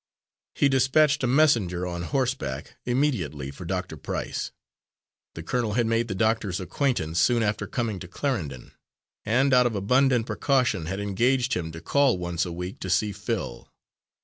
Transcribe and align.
He 0.55 0.67
despatched 0.67 1.23
a 1.23 1.27
messenger 1.27 1.85
on 1.85 2.01
horseback 2.01 2.75
immediately 2.87 3.51
for 3.51 3.65
Dr. 3.65 3.95
Price. 3.95 4.51
The 5.35 5.43
colonel 5.43 5.73
had 5.73 5.85
made 5.85 6.07
the 6.07 6.15
doctor's 6.15 6.59
acquaintance 6.59 7.19
soon 7.21 7.43
after 7.43 7.67
coming 7.67 7.99
to 7.99 8.07
Clarendon, 8.07 8.71
and 9.25 9.53
out 9.53 9.67
of 9.67 9.75
abundant 9.75 10.25
precaution, 10.25 10.87
had 10.87 10.99
engaged 10.99 11.53
him 11.53 11.71
to 11.73 11.81
call 11.81 12.17
once 12.17 12.47
a 12.47 12.51
week 12.51 12.79
to 12.79 12.89
see 12.89 13.11
Phil. 13.11 13.69